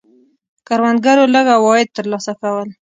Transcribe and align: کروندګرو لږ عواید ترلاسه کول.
کروندګرو 0.67 1.23
لږ 1.33 1.45
عواید 1.57 1.95
ترلاسه 1.97 2.33
کول. 2.41 2.69